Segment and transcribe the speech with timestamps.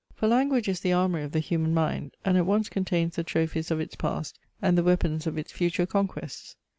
[0.15, 3.69] For language is the armoury of the human mind; and at once contains the trophies
[3.69, 6.55] of its past, and the weapons of its future conquests.